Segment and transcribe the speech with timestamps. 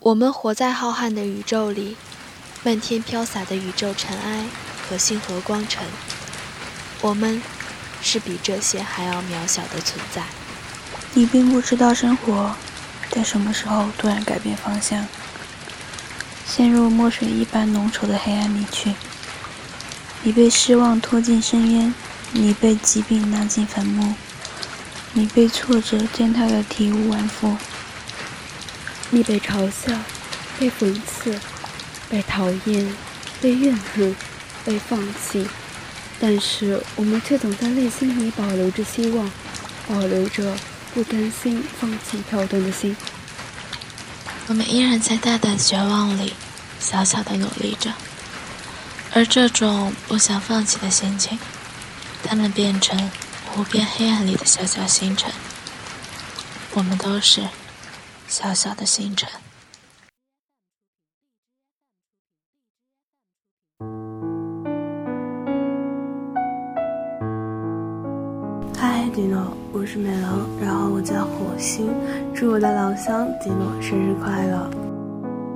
[0.00, 1.96] 我们活在浩瀚的宇宙里，
[2.62, 4.44] 漫天飘洒的宇宙尘埃
[4.88, 5.84] 和星河光尘，
[7.00, 7.42] 我们
[8.02, 10.22] 是比这些还要渺小的存在。
[11.14, 12.54] 你并不知道生活
[13.10, 15.06] 在什么时候突然改变方向，
[16.46, 18.94] 陷入墨水一般浓稠的黑暗里去。
[20.22, 21.94] 你被失望拖进深渊，
[22.32, 24.14] 你被疾病拉进坟墓，
[25.14, 27.56] 你被挫折践踏得体无完肤。
[29.10, 29.96] 你被嘲笑，
[30.58, 31.38] 被讽刺，
[32.10, 32.92] 被讨厌，
[33.40, 34.14] 被怨恨，
[34.64, 35.46] 被放弃，
[36.18, 39.30] 但是我们却总在内心里保留着希望，
[39.88, 40.56] 保留着
[40.92, 42.96] 不甘心放弃跳动的心。
[44.48, 46.34] 我们依然在大胆绝望里，
[46.80, 47.92] 小小的努力着，
[49.12, 51.38] 而这种不想放弃的心情，
[52.24, 53.10] 它们变成
[53.56, 55.32] 无边黑暗里的小小星辰。
[56.74, 57.48] 我们都是。
[58.28, 59.28] 小小的星辰。
[68.76, 71.94] 嗨，迪诺，我是美龙，然后我叫火星，
[72.34, 74.70] 祝我的老乡迪诺生日快乐。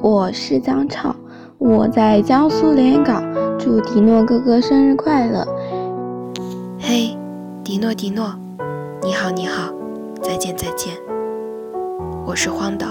[0.00, 1.14] 我是张畅，
[1.58, 3.22] 我在江苏连云港，
[3.58, 5.44] 祝迪诺哥哥生日快乐。
[6.78, 7.16] 嘿，
[7.64, 8.34] 迪诺，迪诺，
[9.02, 9.72] 你好，你好，
[10.22, 11.09] 再见，再见。
[12.26, 12.86] 我是荒岛，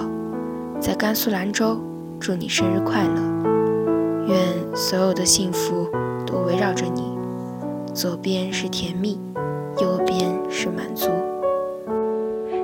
[0.80, 1.78] 在甘肃兰州，
[2.20, 3.22] 祝你生日快乐！
[4.28, 4.38] 愿
[4.76, 5.88] 所有的幸福
[6.26, 7.18] 都围绕着你。
[7.94, 9.20] 左边是甜蜜，
[9.82, 11.10] 右边是满足。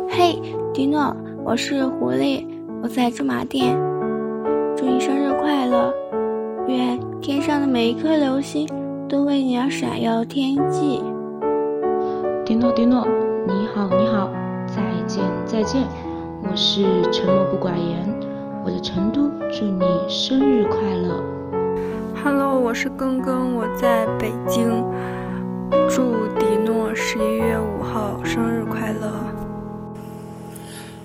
[0.09, 0.41] 嘿，
[0.73, 2.45] 迪诺，我是狐狸，
[2.81, 3.77] 我在驻马店，
[4.75, 5.93] 祝你生日快乐！
[6.67, 8.67] 愿天上的每一颗流星
[9.07, 11.01] 都为你而闪耀天际。
[12.43, 13.07] 迪诺，迪诺，
[13.47, 14.29] 你好，你好，
[14.67, 15.83] 再见，再见。
[16.43, 18.07] 我是沉默不寡言，
[18.63, 21.23] 我在成都，祝你生日快乐。
[22.23, 24.83] Hello，我是更更，我在北京，
[25.89, 29.11] 祝迪诺十一月五号生日快乐。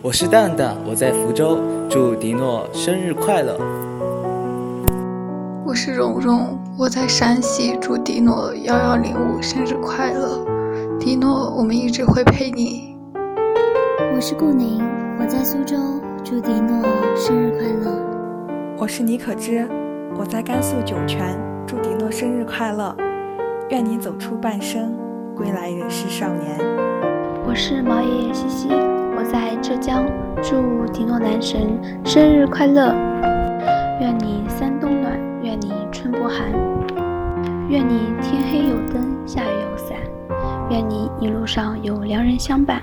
[0.03, 3.59] 我是蛋蛋，我在福州，祝迪诺生日快乐。
[5.65, 10.45] 我是蓉蓉，我在山西，祝迪诺幺幺零五生日快乐。
[10.99, 12.97] 迪诺，我们一直会陪你。
[14.15, 15.00] 我是顾宁。
[15.21, 15.77] 我在苏州，
[16.25, 16.83] 祝迪诺
[17.15, 17.95] 生日快乐。
[18.79, 19.69] 我是倪可知，
[20.17, 22.97] 我在甘肃酒泉，祝迪诺生日快乐。
[23.69, 24.95] 愿你走出半生，
[25.37, 26.59] 归来仍是少年。
[27.47, 30.07] 我是毛爷爷西西，我在浙江，
[30.43, 32.95] 祝迪诺男神生日快乐。
[34.01, 36.51] 愿你三冬暖，愿你春不寒，
[37.69, 39.99] 愿你天黑有灯，下雨有伞，
[40.71, 42.81] 愿你一路上有良人相伴。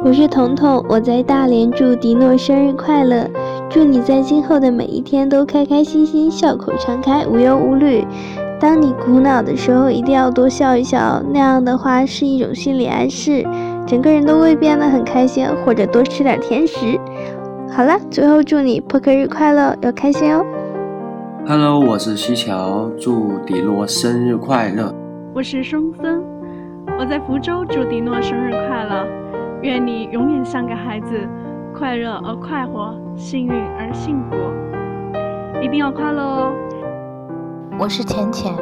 [0.00, 3.28] 我是彤彤，我在大连，祝迪诺生日快乐！
[3.68, 8.06] 祝你在今后的每一天都开开心心，笑口常开，无忧无虑。
[8.60, 13.44] 当你苦恼的时候，一定要多笑一笑，那样的话是一种心理暗示，
[13.88, 15.44] 整个人都会变得很开心。
[15.66, 16.96] 或者多吃点甜食。
[17.68, 20.46] 好了，最后祝你破壳日快乐，要开心哦
[21.44, 24.94] ！Hello，我是西桥，祝迪诺生日快乐！
[25.34, 26.22] 我是松森，
[27.00, 29.04] 我在福州，祝迪诺生日快乐！
[29.60, 31.28] 愿你永远像个孩子，
[31.76, 34.36] 快乐而快活，幸运而幸福，
[35.60, 36.52] 一定要快乐哦！
[37.76, 38.54] 我是浅浅，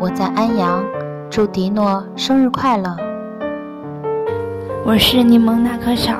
[0.00, 0.82] 我在安阳，
[1.28, 2.96] 祝迪诺生日快乐。
[4.86, 6.14] 我是柠檬那棵草，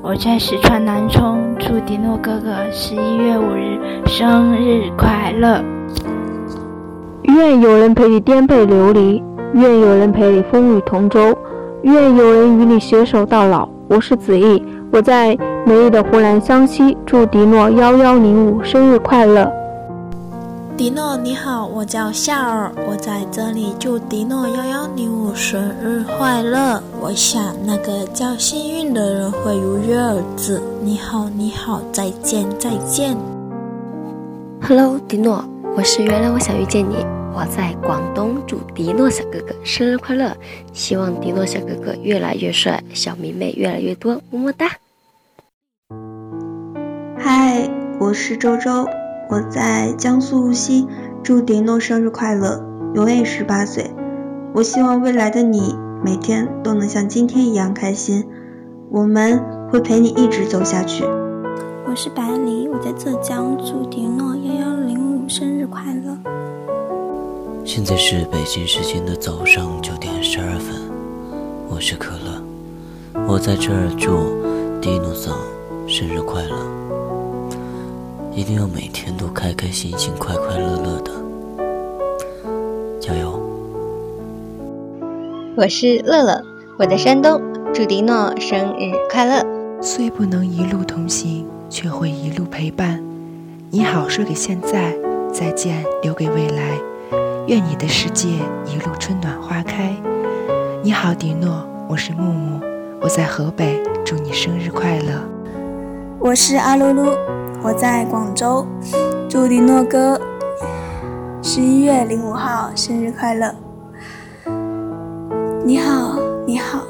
[0.00, 5.62] 我在四川南充，祝迪诺哥哥十一月五日生日快乐。
[7.24, 11.36] 愿有人陪你颠沛流离，愿有人陪你风雨同舟。
[11.82, 13.68] 愿有人与你携手到老。
[13.88, 14.62] 我是子毅，
[14.92, 19.50] 我在美丽的湖南湘西，祝迪诺幺幺零五生日快乐。
[20.76, 26.80] 迪诺你好，我叫夏尔，我在这里祝迪诺幺幺零五生日快乐。
[27.00, 30.62] 我想那个叫幸运的人会如约而至。
[30.82, 33.16] 你好，你好，再见，再见。
[34.62, 35.44] Hello，迪诺，
[35.76, 37.21] 我是原来我想遇见你。
[37.34, 40.36] 我在广东，祝迪诺小哥哥生日快乐！
[40.74, 44.66] 希望迪诺小哥哥越来越帅，小迷妹越来越多，么么哒！
[47.16, 48.86] 嗨，我是周周，
[49.30, 50.86] 我在江苏无锡，
[51.22, 52.62] 祝迪诺生日快乐，
[52.94, 53.90] 永远十八岁。
[54.54, 55.74] 我希望未来的你
[56.04, 58.28] 每天都能像今天一样开心，
[58.90, 61.02] 我们会陪你一直走下去。
[61.86, 66.41] 我是百里，我在浙江，祝迪诺幺幺零五生日快乐。
[67.64, 70.74] 现在是北京时间的早上九点十二分，
[71.68, 72.42] 我是可乐，
[73.26, 74.10] 我在这儿祝
[74.80, 75.38] 迪诺桑
[75.86, 76.56] 生日快乐。
[78.34, 81.12] 一定要每天都开开心心、快快乐乐的，
[82.98, 83.40] 加油！
[85.56, 86.44] 我是乐乐，
[86.76, 87.40] 我在山东，
[87.72, 89.46] 祝迪诺生日快乐。
[89.80, 93.00] 虽不能一路同行，却会一路陪伴。
[93.70, 94.92] 你好，说给现在；
[95.32, 96.78] 再见，留给未来。
[97.48, 98.28] 愿你的世界
[98.64, 99.92] 一路春暖花开。
[100.80, 102.60] 你好，迪诺，我是木木，
[103.00, 105.20] 我在河北，祝你生日快乐。
[106.20, 107.16] 我是阿露露，
[107.60, 108.64] 我在广州，
[109.28, 110.20] 祝迪诺哥
[111.42, 113.52] 十一月零五号生日快乐。
[115.64, 116.84] 你好，你好，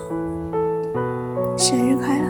[1.57, 2.25] 生日快乐！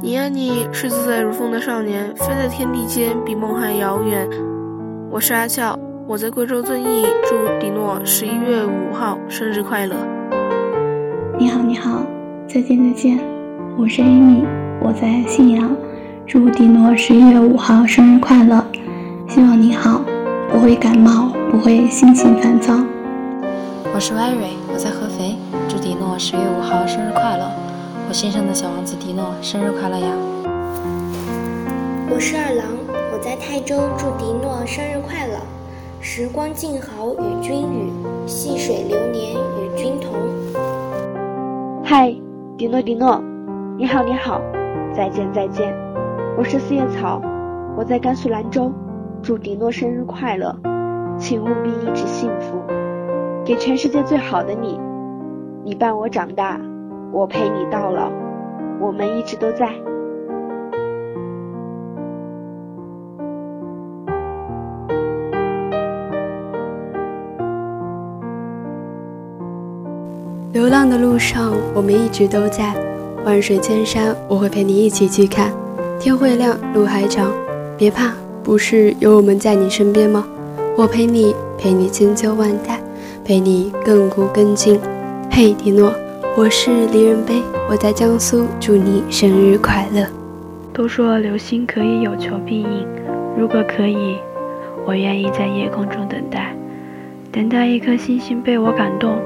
[0.00, 4.26] 你呀，你是自在如风的少年，飞在天地间，比梦还遥远。
[5.10, 9.96] 我是阿俏，我在贵州遵义，祝迪诺十一月五号生日快乐。
[11.38, 12.02] 你好，你好，
[12.46, 13.18] 再见再见。
[13.78, 14.44] 我是 Amy，
[14.82, 15.74] 我在信阳，
[16.26, 18.62] 祝迪诺十一月五号生日快乐。
[19.26, 20.02] 希望你好，
[20.50, 22.74] 不会感冒，不会心情烦躁。
[23.94, 25.36] 我是 y 瑞，我在合肥，
[25.70, 27.50] 祝迪诺十月五号生日快乐。
[28.10, 30.08] 我心上的小王子迪诺，生日快乐呀！
[32.10, 32.66] 我是二郎，
[33.10, 35.33] 我在泰州，祝迪诺生日快乐。
[36.06, 37.90] 时光静好与君语，
[38.26, 40.12] 细水流年与君同。
[41.82, 42.14] 嗨，
[42.58, 43.24] 迪诺迪诺，
[43.78, 44.38] 你好你好，
[44.92, 45.74] 再见再见。
[46.36, 47.22] 我是四叶草，
[47.74, 48.70] 我在甘肃兰州，
[49.22, 50.54] 祝迪诺生日快乐，
[51.18, 52.58] 请务必一直幸福，
[53.42, 54.78] 给全世界最好的你，
[55.64, 56.60] 你伴我长大。
[57.12, 58.10] 我陪你到老，
[58.78, 59.72] 我们一直都在。
[70.64, 72.74] 流浪的路上，我们一直都在。
[73.22, 75.52] 万水千山，我会陪你一起去看。
[76.00, 77.30] 天会亮，路还长，
[77.76, 80.26] 别怕，不是有我们在你身边吗？
[80.74, 82.80] 我陪你，陪你千秋万代，
[83.22, 84.80] 陪你亘古更今。
[85.30, 85.92] 嘿，迪诺。
[86.34, 90.06] 我是离人悲，我在江苏，祝你生日快乐。
[90.72, 92.86] 都说流星可以有求必应，
[93.36, 94.16] 如果可以，
[94.86, 96.56] 我愿意在夜空中等待，
[97.30, 99.18] 等待一颗星星被我感动，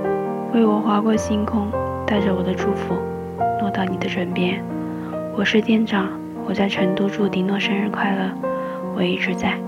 [0.54, 1.70] 为我划过星空，
[2.06, 2.94] 带着我的祝福
[3.60, 4.62] 落到你的枕边。
[5.36, 6.08] 我是店长，
[6.46, 8.30] 我在成都，祝迪诺生日快乐，
[8.96, 9.58] 我一直在。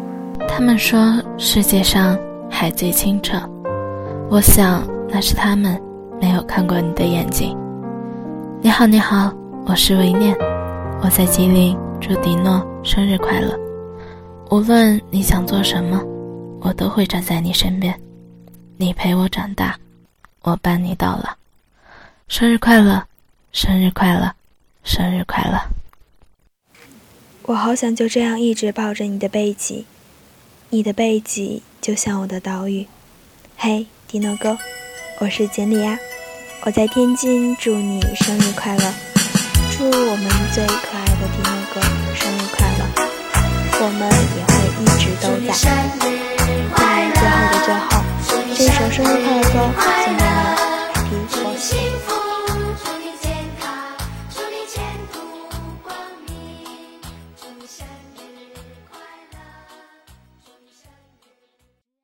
[0.48, 2.18] 他们说世界上
[2.50, 3.38] 海最清澈，
[4.30, 5.80] 我想那是他们。
[6.20, 7.56] 没有看过你的眼睛。
[8.60, 9.32] 你好，你好，
[9.66, 10.36] 我是维念，
[11.02, 13.58] 我在吉林，祝迪诺生日快乐。
[14.50, 15.98] 无论你想做什么，
[16.60, 17.94] 我都会站在你身边。
[18.76, 19.74] 你陪我长大，
[20.42, 21.36] 我伴你到了。
[22.28, 23.04] 生日快乐，
[23.52, 24.34] 生日快乐，
[24.84, 25.60] 生日快乐。
[27.42, 29.86] 我好想就这样一直抱着你的背脊，
[30.70, 32.86] 你的背脊就像我的岛屿。
[33.56, 34.56] 嘿，迪诺哥。
[35.18, 35.98] 我是简里亚，
[36.62, 38.94] 我在天津，祝你生日快乐！
[39.70, 41.80] 祝我们最可爱的迪诺哥
[42.14, 42.80] 生日快乐！
[43.82, 45.52] 我们也会一直都在。
[46.74, 46.80] 在
[47.12, 47.90] 最后的最后，
[48.56, 49.54] 这首生日快乐歌
[50.04, 50.19] 送给。